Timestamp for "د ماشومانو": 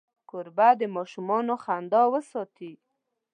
0.79-1.53